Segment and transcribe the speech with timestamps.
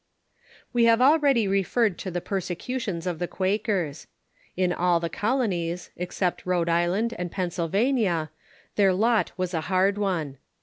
[0.73, 4.07] We have already referred to the persecutions of the Quak ers.
[4.57, 8.31] In all the colonies, except Rhode Island and Pennsylva nia,
[8.77, 10.39] their lot was a hard one.